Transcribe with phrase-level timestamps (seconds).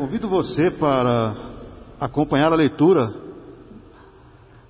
[0.00, 1.36] Convido você para
[2.00, 3.12] acompanhar a leitura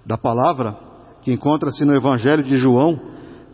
[0.04, 0.76] da palavra
[1.22, 3.00] que encontra-se no Evangelho de João,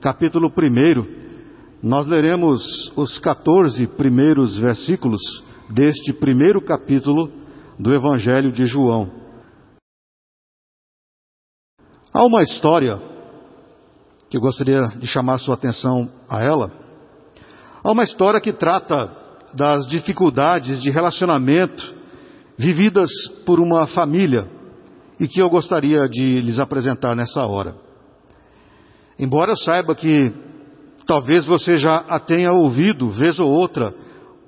[0.01, 1.83] capítulo 1.
[1.83, 2.62] Nós leremos
[2.97, 5.21] os 14 primeiros versículos
[5.69, 7.31] deste primeiro capítulo
[7.79, 9.13] do Evangelho de João.
[12.11, 12.99] Há uma história
[14.31, 16.73] que eu gostaria de chamar sua atenção a ela.
[17.84, 21.95] Há uma história que trata das dificuldades de relacionamento
[22.59, 23.10] vividas
[23.45, 24.48] por uma família
[25.20, 27.74] e que eu gostaria de lhes apresentar nessa hora.
[29.19, 30.32] Embora eu saiba que
[31.06, 33.95] talvez você já a tenha ouvido vez ou outra,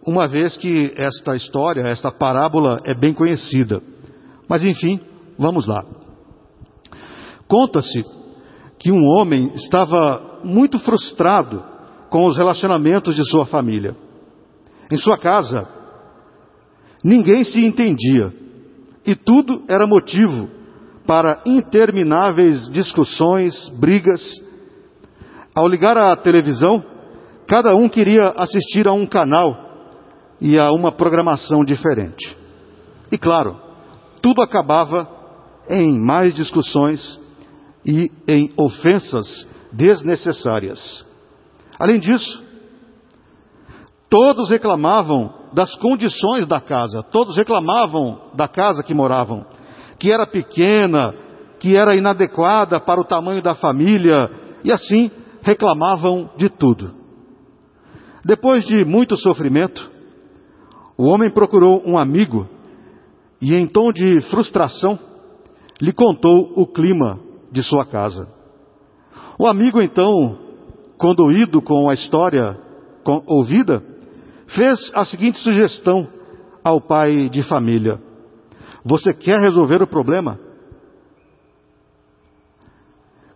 [0.06, 3.82] uma vez que esta história, esta parábola é bem conhecida.
[4.48, 5.00] Mas enfim,
[5.38, 5.84] vamos lá.
[7.46, 8.04] Conta-se
[8.78, 11.64] que um homem estava muito frustrado
[12.10, 13.96] com os relacionamentos de sua família.
[14.90, 15.68] Em sua casa,
[17.04, 18.32] ninguém se entendia
[19.06, 20.48] e tudo era motivo
[21.06, 24.22] para intermináveis discussões, brigas.
[25.54, 26.84] Ao ligar a televisão,
[27.46, 29.68] cada um queria assistir a um canal
[30.40, 32.36] e a uma programação diferente.
[33.10, 33.58] E claro,
[34.20, 35.08] tudo acabava
[35.68, 37.18] em mais discussões
[37.86, 41.04] e em ofensas desnecessárias.
[41.78, 42.47] Além disso,
[44.08, 49.44] Todos reclamavam das condições da casa, todos reclamavam da casa que moravam,
[49.98, 51.14] que era pequena,
[51.60, 54.30] que era inadequada para o tamanho da família,
[54.64, 55.10] e assim
[55.42, 56.94] reclamavam de tudo.
[58.24, 59.90] Depois de muito sofrimento,
[60.96, 62.48] o homem procurou um amigo
[63.40, 64.98] e, em tom de frustração,
[65.80, 67.20] lhe contou o clima
[67.52, 68.28] de sua casa.
[69.38, 70.38] O amigo, então,
[70.98, 72.58] conduído com a história
[73.26, 73.82] ouvida,
[74.48, 76.08] fez a seguinte sugestão
[76.64, 78.00] ao pai de família:
[78.84, 80.38] Você quer resolver o problema?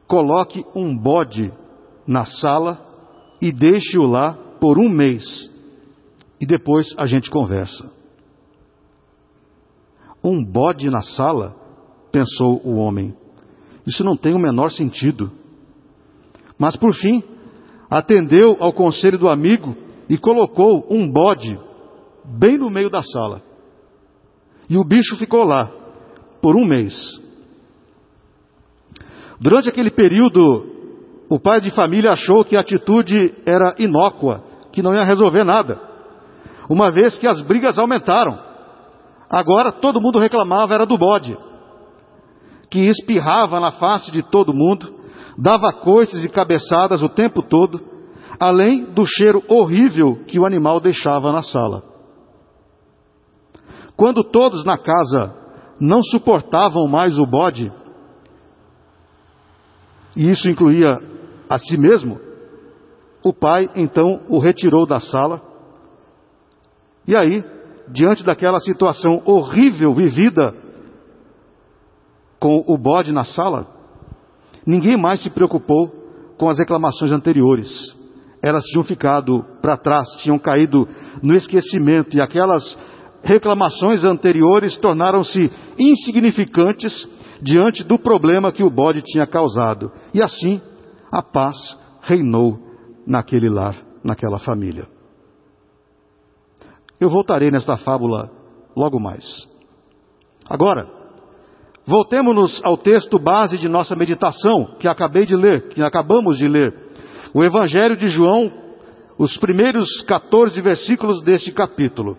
[0.07, 1.53] Coloque um bode
[2.07, 2.79] na sala
[3.41, 5.51] e deixe-o lá por um mês.
[6.41, 7.91] E depois a gente conversa.
[10.23, 11.63] Um bode na sala?
[12.13, 13.17] pensou o homem.
[13.87, 15.33] Isso não tem o menor sentido.
[16.59, 17.25] Mas por fim,
[17.91, 19.75] atendeu ao conselho do amigo
[20.09, 21.59] e colocou um bode
[22.25, 23.43] bem no meio da sala.
[24.69, 25.71] E o bicho ficou lá
[26.41, 26.95] por um mês.
[29.41, 30.67] Durante aquele período,
[31.29, 35.81] o pai de família achou que a atitude era inócua, que não ia resolver nada,
[36.69, 38.39] uma vez que as brigas aumentaram.
[39.29, 41.37] Agora todo mundo reclamava era do bode,
[42.71, 44.95] que espirrava na face de todo mundo,
[45.37, 47.81] dava coices e cabeçadas o tempo todo,
[48.39, 51.83] além do cheiro horrível que o animal deixava na sala.
[53.97, 55.37] Quando todos na casa
[55.81, 57.73] não suportavam mais o bode,
[60.17, 60.99] e isso incluía
[61.49, 62.21] a si mesmo,
[63.25, 65.41] o pai então o retirou da sala.
[67.07, 67.45] E aí,
[67.89, 70.55] diante daquela situação horrível vivida
[72.39, 73.67] com o bode na sala,
[74.67, 75.89] ninguém mais se preocupou
[76.37, 78.02] com as reclamações anteriores
[78.43, 80.89] elas tinham ficado para trás, tinham caído
[81.23, 82.77] no esquecimento e aquelas
[83.23, 87.09] reclamações anteriores tornaram-se insignificantes
[87.41, 89.93] diante do problema que o bode tinha causado.
[90.13, 90.61] E assim
[91.11, 91.57] a paz
[92.01, 92.59] reinou
[93.07, 94.89] naquele lar, naquela família.
[97.01, 98.31] Eu voltarei nesta fábula
[98.77, 99.49] logo mais.
[100.49, 100.89] Agora,
[101.87, 106.92] voltemos-nos ao texto base de nossa meditação, que acabei de ler, que acabamos de ler
[107.35, 108.53] o Evangelho de João,
[109.19, 112.17] os primeiros 14 versículos deste capítulo.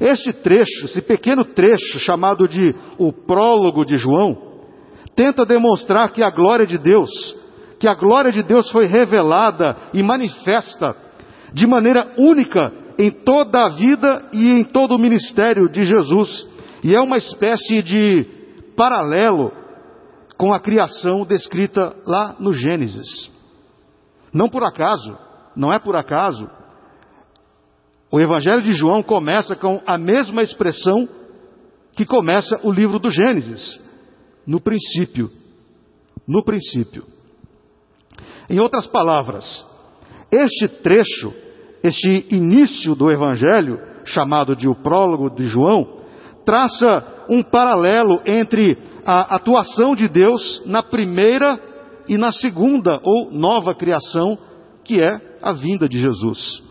[0.00, 4.36] Este trecho, esse pequeno trecho chamado de o prólogo de João,
[5.14, 7.10] tenta demonstrar que a glória de Deus,
[7.78, 10.94] que a glória de Deus foi revelada e manifesta
[11.52, 16.46] de maneira única em toda a vida e em todo o ministério de Jesus.
[16.84, 18.26] E é uma espécie de
[18.76, 19.52] paralelo
[20.36, 23.35] com a criação descrita lá no Gênesis.
[24.36, 25.16] Não por acaso,
[25.56, 26.46] não é por acaso.
[28.10, 31.08] O Evangelho de João começa com a mesma expressão
[31.96, 33.80] que começa o livro do Gênesis,
[34.46, 35.30] no princípio.
[36.28, 37.04] No princípio.
[38.50, 39.66] Em outras palavras,
[40.30, 41.32] este trecho,
[41.82, 46.02] este início do Evangelho, chamado de o prólogo de João,
[46.44, 51.58] traça um paralelo entre a atuação de Deus na primeira
[52.08, 54.38] e na segunda ou nova criação,
[54.84, 56.62] que é a vinda de Jesus.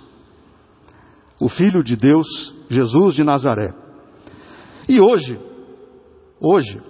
[1.39, 2.27] O Filho de Deus,
[2.69, 3.73] Jesus de Nazaré.
[4.87, 5.39] E hoje,
[6.39, 6.81] hoje,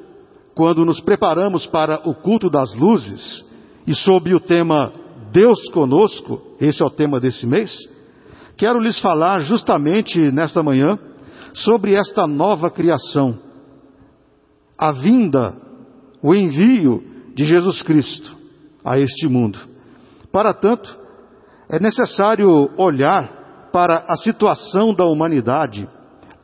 [0.53, 3.45] quando nos preparamos para o culto das luzes,
[3.87, 4.91] e sob o tema
[5.31, 7.71] Deus conosco, esse é o tema desse mês,
[8.57, 10.97] quero lhes falar justamente nesta manhã
[11.53, 13.37] sobre esta nova criação,
[14.77, 15.55] a vinda,
[16.21, 18.35] o envio de Jesus Cristo
[18.83, 19.59] a este mundo.
[20.31, 20.97] Para tanto,
[21.69, 25.87] é necessário olhar para a situação da humanidade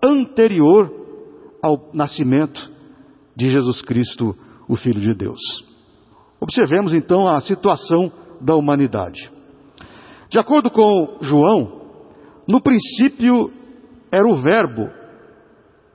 [0.04, 0.92] anterior
[1.64, 2.70] ao nascimento
[3.36, 4.36] de Jesus Cristo,
[4.68, 5.40] o Filho de Deus.
[6.40, 8.12] Observemos então a situação
[8.42, 9.32] da humanidade.
[10.30, 11.82] De acordo com João,
[12.48, 13.52] no princípio
[14.12, 14.90] era o Verbo,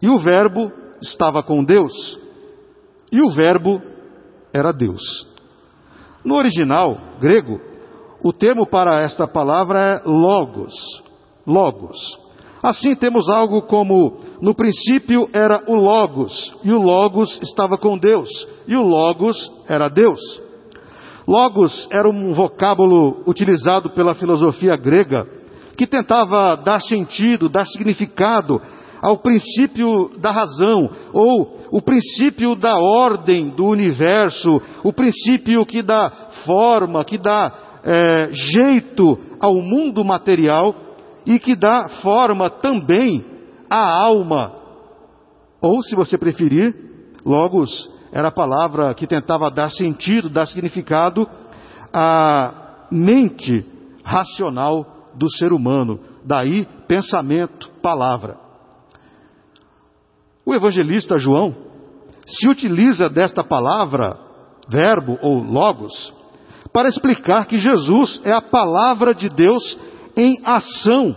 [0.00, 0.72] e o Verbo
[1.02, 1.92] estava com Deus,
[3.10, 3.82] e o Verbo
[4.56, 5.28] era Deus.
[6.24, 7.60] No original grego,
[8.22, 10.74] o termo para esta palavra é logos.
[11.46, 11.96] Logos.
[12.62, 18.28] Assim temos algo como no princípio era o logos e o logos estava com Deus
[18.66, 19.36] e o logos
[19.68, 20.20] era Deus.
[21.28, 25.28] Logos era um vocábulo utilizado pela filosofia grega
[25.76, 28.60] que tentava dar sentido, dar significado
[29.06, 36.10] ao princípio da razão, ou o princípio da ordem do universo, o princípio que dá
[36.44, 37.52] forma, que dá
[37.84, 40.74] é, jeito ao mundo material
[41.24, 43.24] e que dá forma também
[43.70, 44.52] à alma.
[45.60, 46.74] Ou, se você preferir,
[47.24, 51.28] logos era a palavra que tentava dar sentido, dar significado
[51.92, 53.64] à mente
[54.02, 56.00] racional do ser humano.
[56.24, 58.45] Daí, pensamento, palavra.
[60.46, 61.56] O evangelista João
[62.24, 64.16] se utiliza desta palavra,
[64.68, 66.14] verbo ou logos,
[66.72, 69.76] para explicar que Jesus é a palavra de Deus
[70.16, 71.16] em ação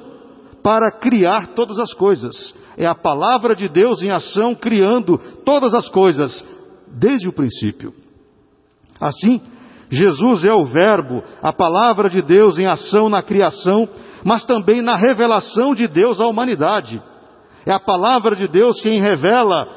[0.63, 2.55] para criar todas as coisas.
[2.75, 6.43] É a palavra de Deus em ação criando todas as coisas
[6.87, 7.93] desde o princípio.
[8.99, 9.41] Assim,
[9.91, 13.87] Jesus é o Verbo, a palavra de Deus em ação na criação,
[14.23, 17.01] mas também na revelação de Deus à humanidade.
[17.69, 19.69] É a palavra de Deus quem revela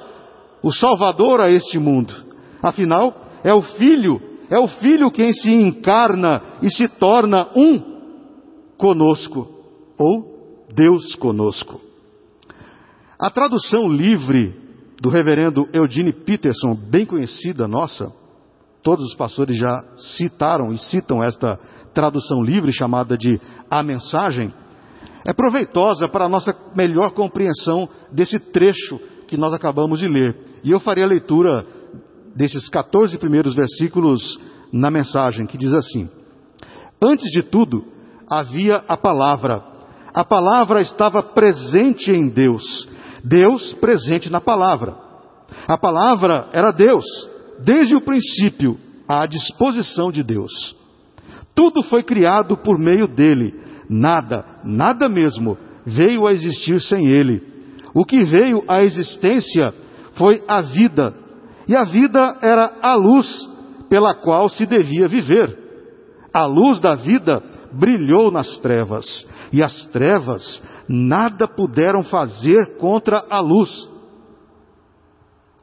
[0.62, 2.14] o Salvador a este mundo.
[2.62, 4.18] Afinal, é o Filho,
[4.48, 7.78] é o Filho quem se encarna e se torna um
[8.78, 9.46] conosco,
[9.98, 11.82] ou Deus conosco.
[13.20, 14.56] A tradução livre
[14.98, 18.10] do reverendo Eugene Peterson, bem conhecida nossa,
[18.82, 19.84] todos os pastores já
[20.16, 21.60] citaram e citam esta
[21.92, 23.38] tradução livre chamada de
[23.70, 24.50] A Mensagem,
[25.24, 28.98] é proveitosa para a nossa melhor compreensão desse trecho
[29.28, 30.36] que nós acabamos de ler.
[30.64, 31.64] E eu farei a leitura
[32.34, 34.40] desses 14 primeiros versículos
[34.72, 36.08] na mensagem, que diz assim:
[37.02, 37.84] Antes de tudo,
[38.28, 39.62] havia a palavra.
[40.14, 42.88] A palavra estava presente em Deus,
[43.24, 44.96] Deus presente na palavra.
[45.68, 47.04] A palavra era Deus,
[47.64, 48.78] desde o princípio,
[49.08, 50.76] à disposição de Deus.
[51.54, 53.54] Tudo foi criado por meio dele
[53.94, 57.42] Nada, nada mesmo veio a existir sem ele.
[57.94, 59.74] O que veio à existência
[60.14, 61.14] foi a vida,
[61.68, 63.28] e a vida era a luz
[63.90, 65.58] pela qual se devia viver.
[66.32, 73.40] A luz da vida brilhou nas trevas, e as trevas nada puderam fazer contra a
[73.40, 73.90] luz.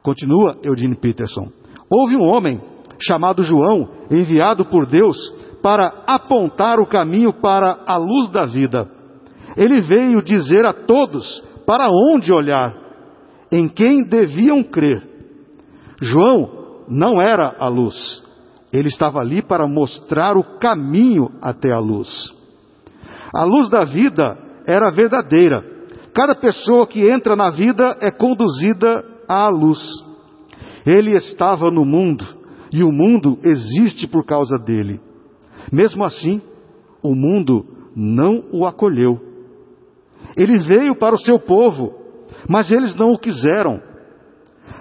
[0.04, 1.50] Continua Eugene Peterson.
[1.92, 2.60] Houve um homem
[3.00, 5.16] chamado João, enviado por Deus
[5.62, 8.88] para apontar o caminho para a luz da vida.
[9.56, 12.74] Ele veio dizer a todos para onde olhar,
[13.52, 15.08] em quem deviam crer.
[16.00, 18.22] João não era a luz,
[18.72, 22.08] ele estava ali para mostrar o caminho até a luz.
[23.32, 24.36] A luz da vida
[24.66, 25.64] era verdadeira.
[26.14, 29.80] Cada pessoa que entra na vida é conduzida à luz.
[30.84, 32.24] Ele estava no mundo
[32.72, 35.00] e o mundo existe por causa dele.
[35.70, 36.42] Mesmo assim,
[37.02, 39.20] o mundo não o acolheu.
[40.36, 41.94] Ele veio para o seu povo,
[42.48, 43.80] mas eles não o quiseram.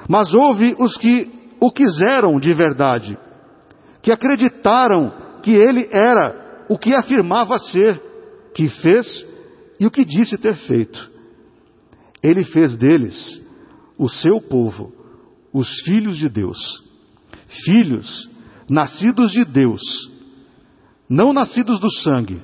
[0.07, 1.29] Mas houve os que
[1.59, 3.17] o quiseram de verdade,
[4.01, 5.11] que acreditaram
[5.43, 8.01] que ele era o que afirmava ser,
[8.53, 9.25] que fez
[9.79, 11.09] e o que disse ter feito.
[12.21, 13.41] Ele fez deles
[13.97, 14.93] o seu povo,
[15.53, 16.57] os filhos de Deus,
[17.65, 18.29] filhos
[18.69, 19.81] nascidos de Deus
[21.09, 22.41] não nascidos do sangue,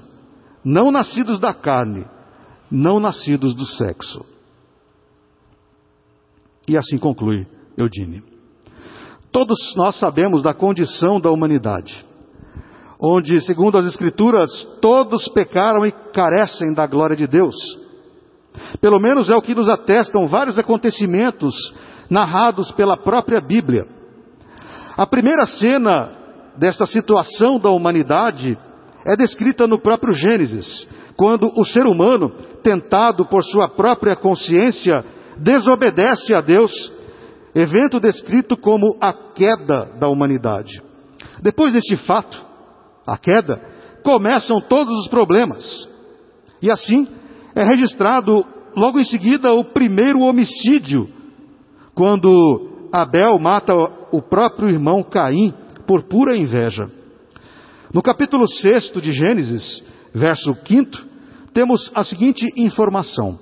[0.63, 2.05] não nascidos da carne,
[2.71, 4.25] não nascidos do sexo.
[6.67, 7.45] E assim conclui
[7.77, 8.23] Eudine.
[9.31, 12.05] Todos nós sabemos da condição da humanidade,
[12.99, 14.49] onde, segundo as Escrituras,
[14.81, 17.55] todos pecaram e carecem da glória de Deus.
[18.79, 21.53] Pelo menos é o que nos atestam vários acontecimentos
[22.09, 23.85] narrados pela própria Bíblia.
[24.97, 26.24] A primeira cena
[26.57, 28.57] desta situação da humanidade
[29.05, 32.29] é descrita no próprio Gênesis, quando o ser humano,
[32.63, 35.05] tentado por sua própria consciência,
[35.37, 36.71] desobedece a Deus,
[37.53, 40.81] evento descrito como a queda da humanidade.
[41.41, 42.43] Depois deste fato,
[43.05, 43.61] a queda,
[44.03, 45.87] começam todos os problemas.
[46.61, 47.07] E assim
[47.55, 48.45] é registrado
[48.75, 51.07] logo em seguida o primeiro homicídio,
[51.93, 53.73] quando Abel mata
[54.11, 55.53] o próprio irmão Caim
[55.85, 56.89] por pura inveja.
[57.93, 60.91] No capítulo 6 de Gênesis, verso 5,
[61.53, 63.39] temos a seguinte informação: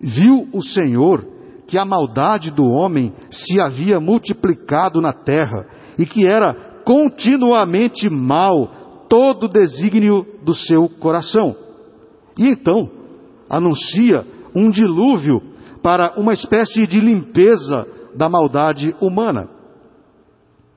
[0.00, 1.26] Viu o Senhor
[1.66, 5.66] que a maldade do homem se havia multiplicado na terra
[5.98, 6.52] e que era
[6.84, 11.54] continuamente mal todo o desígnio do seu coração.
[12.36, 12.90] E então
[13.48, 14.24] anuncia
[14.54, 15.42] um dilúvio
[15.82, 19.48] para uma espécie de limpeza da maldade humana.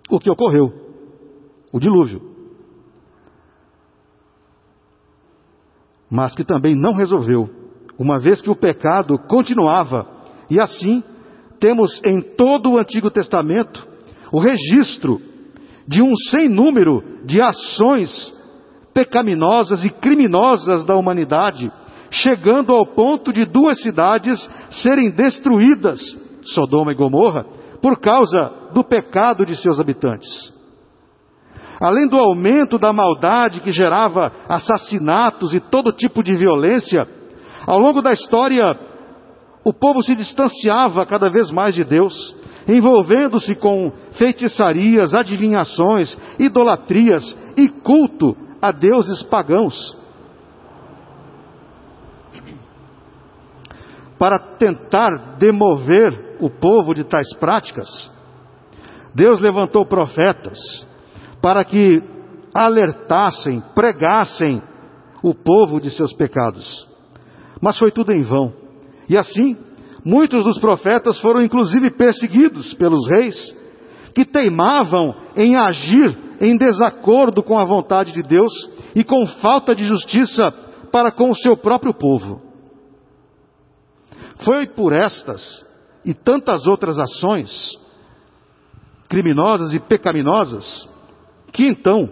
[0.10, 0.83] O que ocorreu?
[1.74, 2.22] O dilúvio.
[6.10, 7.50] Mas que também não resolveu,
[7.98, 10.08] uma vez que o pecado continuava,
[10.50, 11.04] e assim
[11.60, 13.88] temos em todo o Antigo Testamento
[14.32, 15.20] o registro
[15.88, 18.34] de um sem número de ações
[18.94, 21.72] pecaminosas e criminosas da humanidade
[22.14, 26.00] chegando ao ponto de duas cidades serem destruídas,
[26.44, 27.46] Sodoma e Gomorra,
[27.82, 30.54] por causa do pecado de seus habitantes.
[31.84, 37.06] Além do aumento da maldade que gerava assassinatos e todo tipo de violência,
[37.68, 38.64] ao longo da história,
[39.66, 42.34] o povo se distanciava cada vez mais de Deus,
[42.70, 50.02] envolvendo-se com feitiçarias, adivinhações, idolatrias e culto a deuses pagãos.
[54.18, 57.90] para tentar demover o povo de tais práticas,
[59.14, 60.58] Deus levantou profetas
[61.44, 62.02] para que
[62.54, 64.62] alertassem, pregassem
[65.22, 66.88] o povo de seus pecados.
[67.62, 68.54] Mas foi tudo em vão.
[69.10, 69.58] E assim,
[70.06, 73.54] muitos dos profetas foram inclusive perseguidos pelos reis,
[74.16, 78.54] que teimavam em agir em desacordo com a vontade de Deus
[78.96, 80.50] e com falta de justiça
[80.94, 82.42] para com o seu próprio povo.
[84.46, 85.66] Foi por estas
[86.06, 87.52] e tantas outras ações
[89.10, 90.93] criminosas e pecaminosas
[91.54, 92.10] que então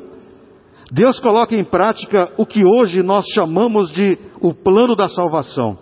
[0.91, 5.77] Deus coloca em prática o que hoje nós chamamos de o plano da salvação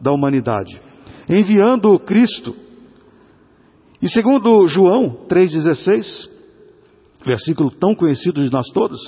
[0.00, 0.80] da humanidade,
[1.28, 2.54] enviando o Cristo.
[4.00, 6.28] E segundo João 3,16,
[7.24, 8.98] versículo tão conhecido de nós todos,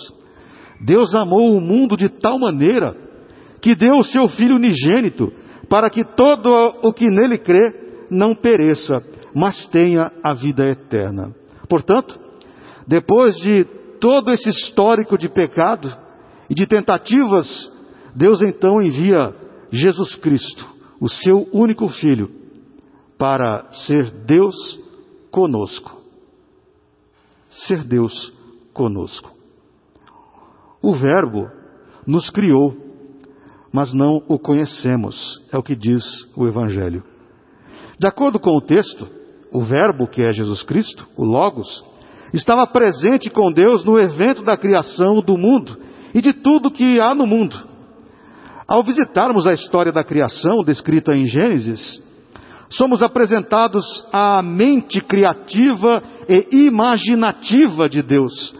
[0.80, 2.94] Deus amou o mundo de tal maneira
[3.60, 5.32] que deu o seu Filho unigênito
[5.68, 6.50] para que todo
[6.82, 8.96] o que nele crê não pereça,
[9.34, 11.34] mas tenha a vida eterna.
[11.68, 12.18] Portanto,
[12.86, 13.66] depois de
[14.00, 15.94] todo esse histórico de pecado
[16.48, 17.72] e de tentativas,
[18.14, 19.34] Deus então envia
[19.70, 20.66] Jesus Cristo,
[21.00, 22.30] o seu único filho,
[23.18, 24.54] para ser Deus
[25.30, 25.98] conosco.
[27.50, 28.32] Ser Deus
[28.72, 29.30] conosco.
[30.80, 31.50] O Verbo
[32.06, 32.88] nos criou
[33.72, 36.02] mas não o conhecemos, é o que diz
[36.36, 37.02] o Evangelho.
[37.98, 39.08] De acordo com o texto,
[39.52, 41.84] o Verbo, que é Jesus Cristo, o Logos,
[42.32, 45.76] estava presente com Deus no evento da criação do mundo
[46.14, 47.56] e de tudo que há no mundo.
[48.66, 52.02] Ao visitarmos a história da criação descrita em Gênesis,
[52.70, 58.54] somos apresentados à mente criativa e imaginativa de Deus,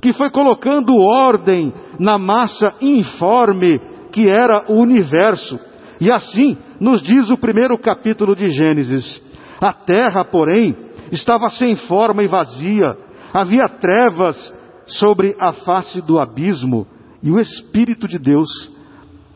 [0.00, 3.78] que foi colocando ordem na massa informe
[4.12, 5.58] que era o universo.
[6.00, 9.22] E assim nos diz o primeiro capítulo de Gênesis.
[9.60, 10.74] A terra, porém,
[11.12, 12.96] estava sem forma e vazia,
[13.32, 14.52] havia trevas
[14.86, 16.86] sobre a face do abismo,
[17.22, 18.48] e o Espírito de Deus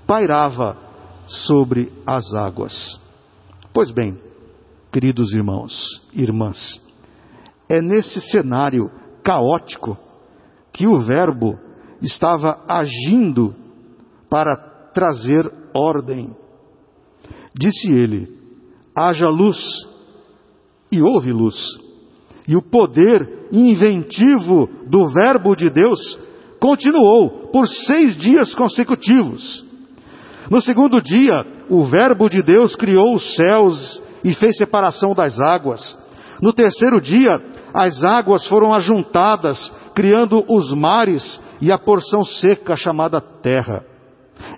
[0.06, 0.76] pairava
[1.26, 3.00] sobre as águas.
[3.72, 4.18] Pois bem,
[4.92, 6.80] queridos irmãos e irmãs,
[7.68, 8.90] é nesse cenário
[9.24, 9.98] caótico
[10.72, 11.58] que o Verbo
[12.00, 13.54] estava agindo
[14.28, 14.56] para
[14.92, 16.34] trazer ordem.
[17.54, 18.28] Disse ele:
[18.94, 19.58] haja luz,
[20.90, 21.83] e houve luz.
[22.46, 26.18] E o poder inventivo do Verbo de Deus
[26.60, 29.64] continuou por seis dias consecutivos.
[30.50, 31.32] No segundo dia,
[31.68, 35.96] o Verbo de Deus criou os céus e fez separação das águas.
[36.40, 37.30] No terceiro dia,
[37.72, 43.84] as águas foram ajuntadas, criando os mares e a porção seca chamada terra.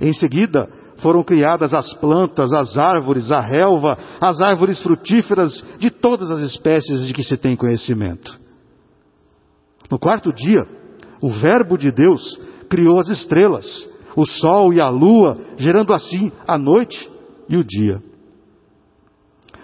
[0.01, 0.69] Em seguida,
[1.07, 7.07] foram criadas as plantas, as árvores, a relva, as árvores frutíferas de todas as espécies
[7.07, 8.37] de que se tem conhecimento.
[9.89, 10.67] No quarto dia,
[11.23, 12.21] o Verbo de Deus
[12.69, 17.09] criou as estrelas, o sol e a lua, gerando assim a noite
[17.49, 18.03] e o dia.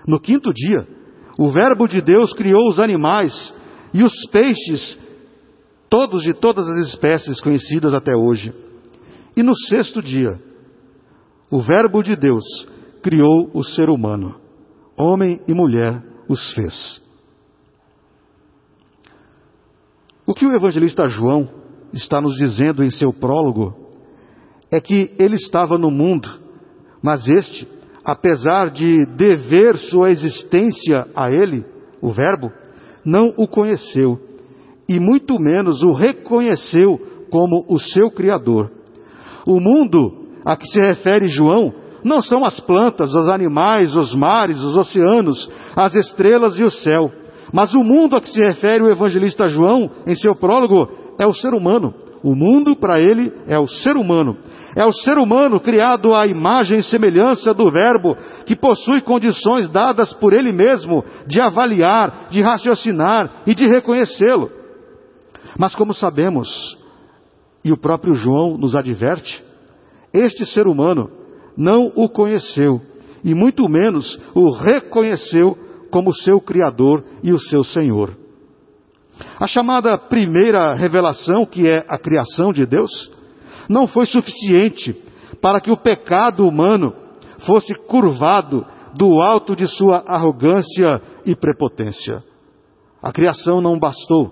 [0.07, 0.87] No quinto dia,
[1.37, 3.53] o Verbo de Deus criou os animais
[3.93, 4.97] e os peixes,
[5.91, 8.55] todos de todas as espécies conhecidas até hoje.
[9.37, 10.52] E no sexto dia,
[11.53, 12.45] o Verbo de Deus
[13.03, 14.37] criou o ser humano.
[14.97, 17.03] Homem e mulher os fez.
[20.27, 21.47] O que o evangelista João
[21.93, 23.75] está nos dizendo em seu prólogo
[24.71, 26.27] é que ele estava no mundo,
[27.03, 27.69] mas este,
[28.03, 31.67] apesar de dever sua existência a ele,
[32.01, 32.51] o Verbo,
[33.05, 34.19] não o conheceu
[34.89, 36.99] e muito menos o reconheceu
[37.31, 38.71] como o seu Criador.
[39.47, 41.73] O mundo a que se refere João
[42.05, 47.11] não são as plantas, os animais, os mares, os oceanos, as estrelas e o céu.
[47.53, 51.35] Mas o mundo a que se refere o evangelista João em seu prólogo é o
[51.35, 51.95] ser humano.
[52.23, 54.37] O mundo, para ele, é o ser humano.
[54.77, 60.15] É o ser humano criado à imagem e semelhança do Verbo, que possui condições dadas
[60.15, 64.51] por ele mesmo de avaliar, de raciocinar e de reconhecê-lo.
[65.59, 66.79] Mas como sabemos,
[67.65, 69.45] e o próprio João nos adverte,
[70.13, 71.11] este ser humano
[71.57, 72.81] não o conheceu
[73.25, 75.57] e muito menos o reconheceu
[75.91, 78.17] como seu Criador e o seu Senhor.
[79.39, 83.13] A chamada primeira revelação, que é a criação de Deus,
[83.69, 84.95] não foi suficiente
[85.41, 86.95] para que o pecado humano
[87.47, 92.23] fosse curvado do alto de sua arrogância e prepotência.
[93.03, 94.31] A criação não bastou.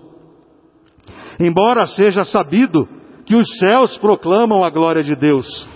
[1.39, 2.87] Embora seja sabido
[3.25, 5.69] que os céus proclamam a glória de Deus,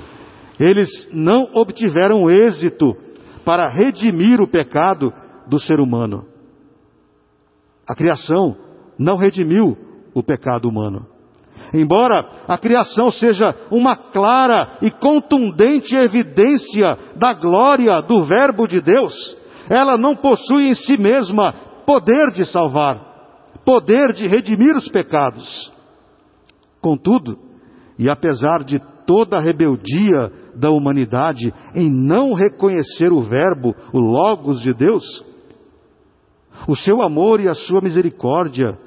[0.59, 2.95] eles não obtiveram êxito
[3.43, 5.13] para redimir o pecado
[5.47, 6.25] do ser humano.
[7.87, 8.55] A criação
[8.97, 9.77] não redimiu
[10.13, 11.05] o pecado humano.
[11.73, 19.13] Embora a criação seja uma clara e contundente evidência da glória do Verbo de Deus,
[19.69, 21.53] ela não possui em si mesma
[21.85, 22.99] poder de salvar,
[23.65, 25.73] poder de redimir os pecados.
[26.81, 27.37] Contudo,
[27.97, 34.61] e apesar de toda a rebeldia da humanidade em não reconhecer o Verbo, o Logos
[34.61, 35.03] de Deus,
[36.67, 38.77] o seu amor e a sua misericórdia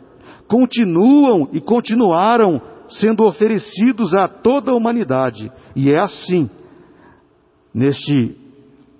[0.48, 5.52] continuam e continuaram sendo oferecidos a toda a humanidade.
[5.76, 6.48] E é assim,
[7.72, 8.36] neste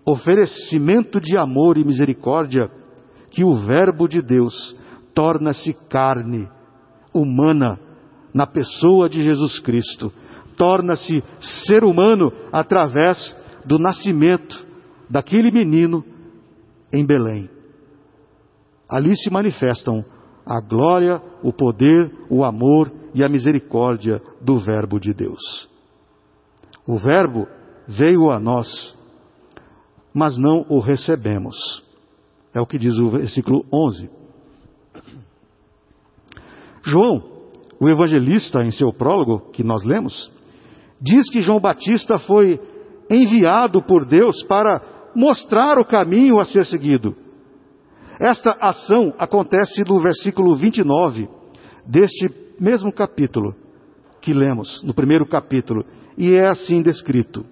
[0.04, 2.70] oferecimento de amor e misericórdia,
[3.30, 4.76] que o Verbo de Deus
[5.14, 6.48] torna-se carne
[7.12, 7.78] humana
[8.32, 10.12] na pessoa de Jesus Cristo,
[10.58, 14.66] torna-se ser humano através do nascimento
[15.08, 16.04] daquele menino
[16.92, 17.48] em Belém.
[18.88, 20.04] Ali se manifestam
[20.44, 25.68] a glória, o poder, o amor e a misericórdia do Verbo de Deus.
[26.86, 27.46] O Verbo
[27.86, 28.96] veio a nós,
[30.12, 31.82] mas não o recebemos.
[32.54, 34.10] É o que diz o versículo 11.
[36.82, 37.22] João,
[37.78, 40.32] o evangelista, em seu prólogo, que nós lemos,
[41.00, 42.60] diz que João Batista foi
[43.10, 47.16] enviado por Deus para mostrar o caminho a ser seguido
[48.18, 51.28] esta ação acontece no versículo 29
[51.86, 53.54] deste mesmo capítulo
[54.20, 55.84] que lemos, no primeiro capítulo,
[56.16, 57.46] e é assim descrito.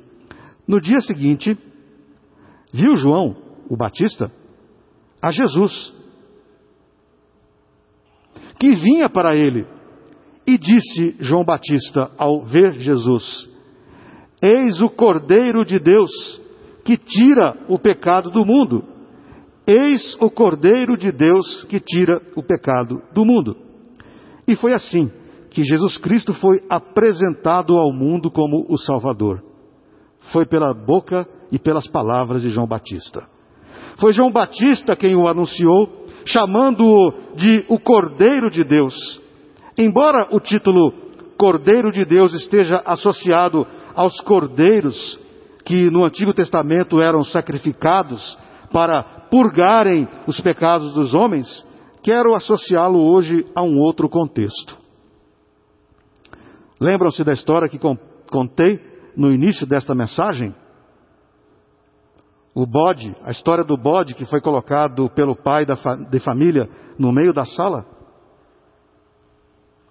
[0.66, 1.56] No dia seguinte,
[2.74, 3.36] viu João,
[3.70, 4.32] o Batista,
[5.22, 5.94] a Jesus,
[8.58, 9.64] que vinha para ele,
[10.46, 13.48] e disse João Batista ao ver Jesus:
[14.40, 16.10] Eis o Cordeiro de Deus
[16.84, 18.84] que tira o pecado do mundo.
[19.66, 23.56] Eis o Cordeiro de Deus que tira o pecado do mundo.
[24.46, 25.10] E foi assim
[25.50, 29.42] que Jesus Cristo foi apresentado ao mundo como o Salvador.
[30.32, 33.26] Foi pela boca e pelas palavras de João Batista.
[33.98, 38.94] Foi João Batista quem o anunciou, chamando-o de o Cordeiro de Deus.
[39.76, 40.92] Embora o título
[41.36, 45.18] Cordeiro de Deus esteja associado aos cordeiros
[45.64, 48.38] que no Antigo Testamento eram sacrificados
[48.72, 51.64] para purgarem os pecados dos homens,
[52.02, 54.78] quero associá-lo hoje a um outro contexto.
[56.80, 57.80] Lembram-se da história que
[58.30, 58.80] contei
[59.16, 60.54] no início desta mensagem?
[62.54, 65.74] O bode, a história do bode que foi colocado pelo pai da
[66.10, 67.95] de família no meio da sala?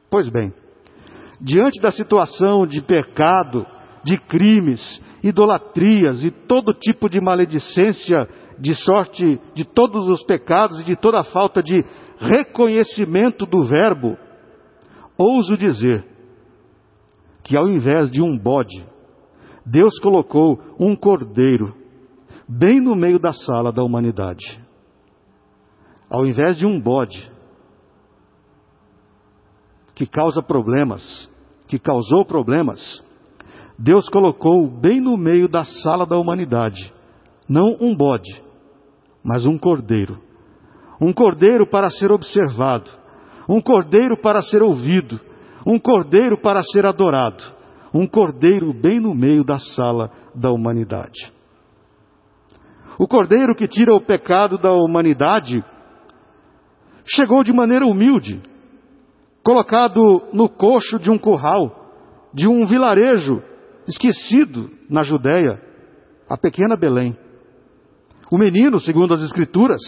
[0.09, 0.53] Pois bem,
[1.41, 3.65] diante da situação de pecado,
[4.03, 10.85] de crimes idolatrias e todo tipo de maledicência, de sorte de todos os pecados e
[10.85, 11.83] de toda falta de
[12.19, 14.17] reconhecimento do Verbo,
[15.17, 16.05] ouso dizer
[17.43, 18.85] que ao invés de um bode,
[19.65, 21.73] Deus colocou um cordeiro
[22.47, 24.63] bem no meio da sala da humanidade.
[26.09, 27.31] Ao invés de um bode
[29.95, 31.31] que causa problemas,
[31.67, 33.03] que causou problemas,
[33.79, 36.93] Deus colocou bem no meio da sala da humanidade,
[37.47, 38.43] não um bode,
[39.23, 40.21] mas um cordeiro.
[40.99, 42.89] Um cordeiro para ser observado,
[43.49, 45.19] um cordeiro para ser ouvido,
[45.65, 47.43] um cordeiro para ser adorado,
[47.93, 51.33] um cordeiro bem no meio da sala da humanidade.
[52.97, 55.63] O cordeiro que tira o pecado da humanidade
[57.05, 58.41] chegou de maneira humilde,
[59.45, 63.43] colocado no coxo de um curral, de um vilarejo
[63.87, 65.61] esquecido na Judéia,
[66.27, 67.15] a pequena Belém.
[68.31, 69.79] O menino, segundo as Escrituras,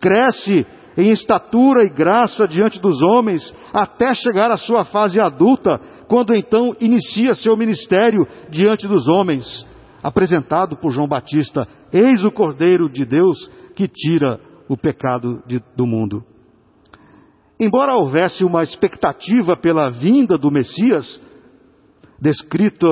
[0.00, 5.78] cresce em estatura e graça diante dos homens até chegar à sua fase adulta,
[6.08, 9.68] quando então inicia seu ministério diante dos homens,
[10.02, 15.86] apresentado por João Batista: Eis o Cordeiro de Deus que tira o pecado de, do
[15.86, 16.24] mundo.
[17.58, 21.20] Embora houvesse uma expectativa pela vinda do Messias,
[22.20, 22.86] descrita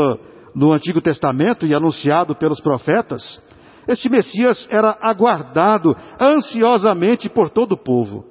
[0.54, 3.42] no Antigo Testamento e anunciado pelos profetas,
[3.86, 8.24] este Messias era aguardado ansiosamente por todo o povo.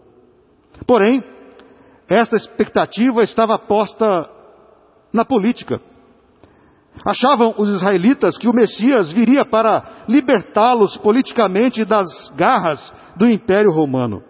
[0.88, 1.24] Porém,
[2.10, 4.30] esta expectativa estava posta
[5.12, 5.80] na política.
[7.06, 14.24] Achavam os israelitas que o Messias viria para libertá-los politicamente das garras do Império Romano.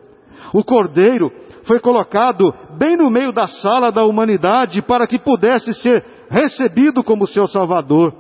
[0.53, 1.31] O cordeiro
[1.63, 7.27] foi colocado bem no meio da sala da humanidade para que pudesse ser recebido como
[7.27, 8.13] seu Salvador.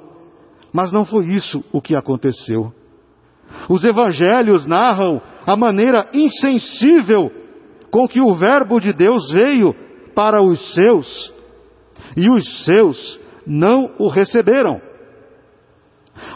[0.71, 2.73] Mas não foi isso o que aconteceu.
[3.69, 7.31] Os evangelhos narram a maneira insensível
[7.91, 9.75] com que o Verbo de Deus veio
[10.15, 11.33] para os seus,
[12.15, 14.81] e os seus não o receberam.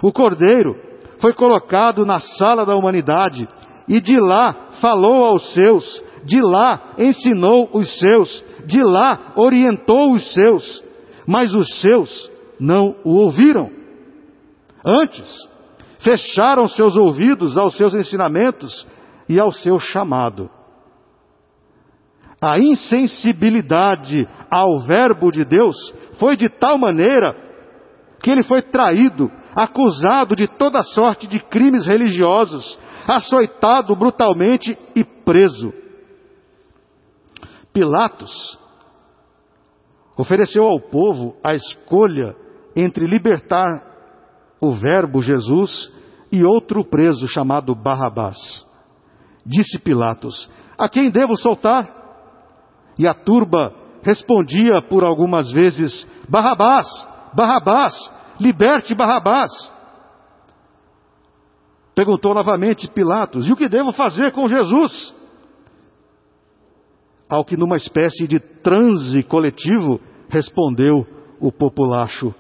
[0.02, 0.76] O Cordeiro
[1.20, 3.48] foi colocado na sala da humanidade
[3.88, 10.34] e de lá falou aos seus, de lá ensinou os seus, de lá orientou os
[10.34, 10.84] seus,
[11.26, 13.72] mas os seus não o ouviram.
[14.86, 15.48] Antes,
[16.00, 18.86] fecharam seus ouvidos aos seus ensinamentos
[19.30, 20.50] e ao seu chamado.
[22.42, 25.78] A insensibilidade ao Verbo de Deus
[26.20, 27.36] foi de tal maneira
[28.22, 35.87] que ele foi traído, acusado de toda sorte de crimes religiosos, açoitado brutalmente e preso.
[37.78, 38.58] Pilatos
[40.18, 42.36] ofereceu ao povo a escolha
[42.76, 43.70] entre libertar
[44.60, 45.94] o Verbo Jesus
[46.32, 48.66] e outro preso chamado Barrabás.
[49.46, 51.88] Disse Pilatos: A quem devo soltar?
[52.98, 56.88] E a turba respondia por algumas vezes: Barrabás,
[57.36, 57.94] Barrabás,
[58.40, 59.52] liberte Barrabás.
[61.94, 65.16] Perguntou novamente Pilatos: E o que devo fazer com Jesus?
[67.30, 71.06] Ao que, numa espécie de transe coletivo, respondeu
[71.40, 72.34] o populacho: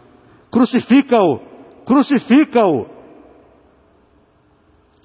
[0.52, 1.40] Crucifica-o,
[1.86, 2.88] crucifica-o.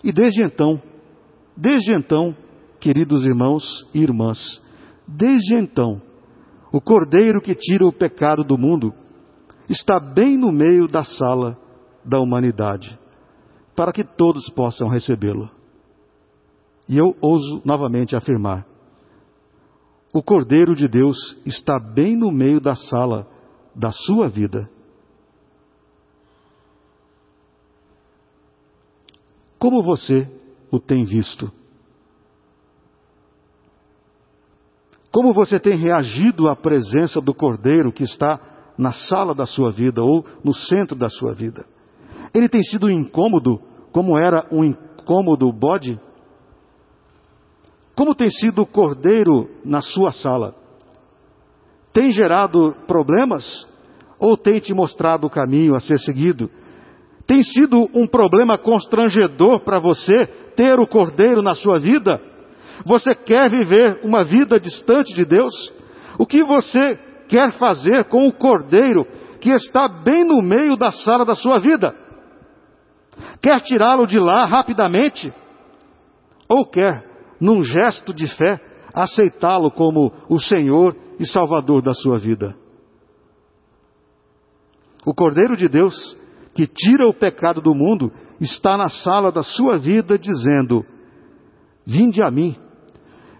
[0.05, 0.81] E desde então,
[1.57, 2.37] desde então,
[2.81, 3.65] queridos irmãos
[3.95, 4.61] e irmãs,
[5.07, 6.01] desde então,
[6.73, 8.93] o cordeiro que tira o pecado do mundo
[9.69, 11.57] está bem no meio da sala
[12.05, 12.99] da humanidade,
[13.77, 15.49] para que todos possam recebê-lo.
[16.89, 18.67] E eu ouso novamente afirmar:
[20.13, 23.27] o Cordeiro de Deus está bem no meio da sala
[23.75, 24.69] da sua vida.
[29.59, 30.29] Como você
[30.71, 31.51] o tem visto?
[35.11, 38.41] Como você tem reagido à presença do Cordeiro que está
[38.77, 41.65] na sala da sua vida ou no centro da sua vida?
[42.35, 43.61] Ele tem sido incômodo,
[43.93, 45.99] como era um incômodo bode?
[47.95, 50.55] Como tem sido o cordeiro na sua sala?
[51.93, 53.69] Tem gerado problemas
[54.19, 56.51] ou tem te mostrado o caminho a ser seguido?
[57.27, 60.27] Tem sido um problema constrangedor para você
[60.57, 62.21] ter o cordeiro na sua vida?
[62.85, 65.55] Você quer viver uma vida distante de Deus?
[66.19, 69.07] O que você quer fazer com o cordeiro
[69.41, 71.95] que está bem no meio da sala da sua vida?
[73.43, 75.33] Quer tirá-lo de lá rapidamente?
[76.49, 77.12] Ou quer
[77.43, 78.59] num gesto de fé,
[78.95, 82.57] aceitá-lo como o Senhor e Salvador da sua vida.
[85.05, 86.17] O Cordeiro de Deus
[86.55, 90.85] que tira o pecado do mundo, está na sala da sua vida dizendo:
[91.87, 92.57] Vinde a mim.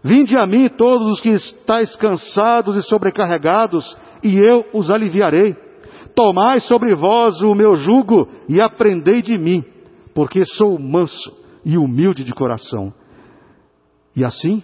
[0.03, 5.55] Vinde a mim todos os que estáis cansados e sobrecarregados, e eu os aliviarei.
[6.15, 9.65] Tomai sobre vós o meu jugo e aprendei de mim,
[10.15, 11.33] porque sou manso
[11.65, 12.93] e humilde de coração.
[14.15, 14.63] E assim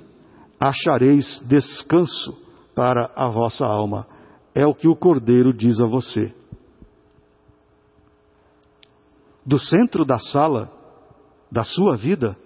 [0.61, 2.37] achareis descanso
[2.75, 4.07] para a vossa alma.
[4.55, 6.35] É o que o Cordeiro diz a você.
[9.45, 10.71] Do centro da sala
[11.51, 12.37] da sua vida,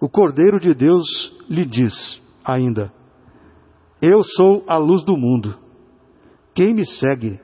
[0.00, 1.06] o Cordeiro de Deus
[1.48, 2.92] lhe diz ainda:
[4.00, 5.58] Eu sou a luz do mundo.
[6.54, 7.40] Quem me segue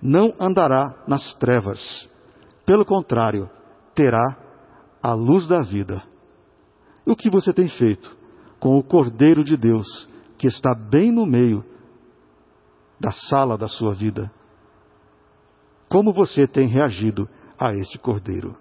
[0.00, 2.08] não andará nas trevas.
[2.64, 3.50] Pelo contrário,
[3.94, 4.38] terá
[5.02, 6.02] a luz da vida.
[7.04, 8.16] O que você tem feito
[8.60, 11.64] com o Cordeiro de Deus, que está bem no meio
[12.98, 14.30] da sala da sua vida?
[15.88, 18.56] Como você tem reagido a este Cordeiro?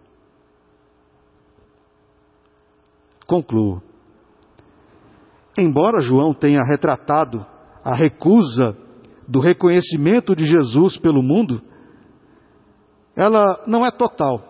[3.28, 3.82] Concluo.
[5.58, 7.46] Embora João tenha retratado
[7.84, 8.78] a recusa
[9.28, 11.62] do reconhecimento de Jesus pelo mundo,
[13.16, 14.42] ela não é total.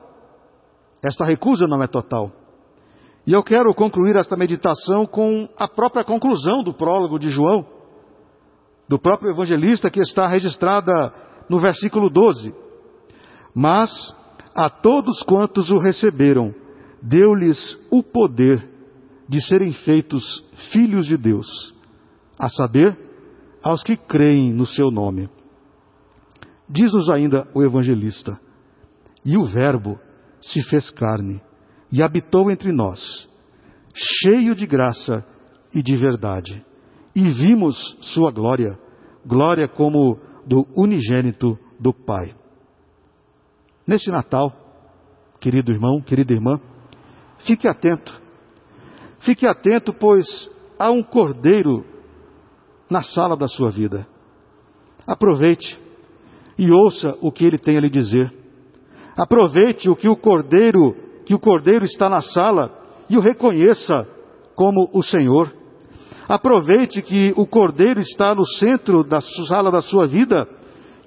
[1.03, 2.31] Esta recusa não é total.
[3.25, 7.65] E eu quero concluir esta meditação com a própria conclusão do prólogo de João,
[8.89, 11.13] do próprio evangelista, que está registrada
[11.47, 12.53] no versículo 12.
[13.53, 13.91] Mas
[14.55, 16.53] a todos quantos o receberam,
[17.01, 18.67] deu-lhes o poder
[19.29, 20.23] de serem feitos
[20.71, 21.47] filhos de Deus,
[22.39, 22.97] a saber,
[23.63, 25.29] aos que creem no seu nome.
[26.67, 28.39] Diz-nos ainda o evangelista:
[29.23, 29.99] E o Verbo
[30.41, 31.39] se fez carne
[31.91, 33.29] e habitou entre nós,
[33.93, 35.25] cheio de graça
[35.73, 36.63] e de verdade.
[37.15, 37.75] E vimos
[38.13, 38.79] sua glória,
[39.25, 42.33] glória como do unigênito do Pai.
[43.85, 44.53] Neste Natal,
[45.39, 46.59] querido irmão, querida irmã,
[47.39, 48.21] fique atento.
[49.19, 50.25] Fique atento, pois
[50.79, 51.85] há um cordeiro
[52.89, 54.07] na sala da sua vida.
[55.05, 55.79] Aproveite
[56.57, 58.31] e ouça o que ele tem a lhe dizer.
[59.17, 60.95] Aproveite o que o cordeiro,
[61.31, 62.69] que o cordeiro está na sala
[63.09, 64.05] e o reconheça
[64.53, 65.49] como o Senhor.
[66.27, 70.45] Aproveite que o cordeiro está no centro da sala da sua vida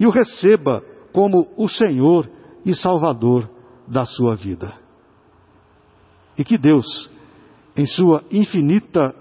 [0.00, 0.82] e o receba
[1.12, 2.26] como o Senhor
[2.64, 3.50] e Salvador
[3.86, 4.72] da sua vida.
[6.38, 7.10] E que Deus,
[7.76, 9.14] em sua infinita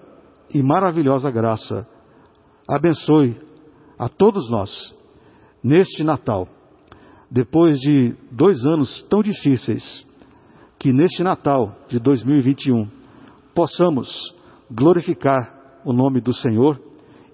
[0.54, 1.86] e maravilhosa graça,
[2.66, 3.38] abençoe
[4.00, 4.96] a todos nós
[5.62, 6.48] neste Natal
[7.30, 10.08] depois de dois anos tão difíceis,
[10.84, 12.90] que neste Natal de 2021
[13.56, 14.36] possamos
[14.70, 16.78] glorificar o nome do Senhor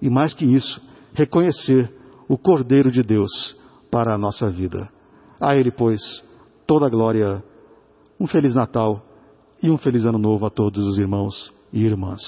[0.00, 0.80] e, mais que isso,
[1.14, 1.92] reconhecer
[2.28, 3.58] o Cordeiro de Deus
[3.90, 4.88] para a nossa vida.
[5.40, 6.00] A Ele, pois,
[6.64, 7.42] toda a glória,
[8.20, 9.02] um Feliz Natal
[9.60, 12.22] e um Feliz Ano Novo a todos os irmãos e irmãs.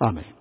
[0.00, 0.37] Amém.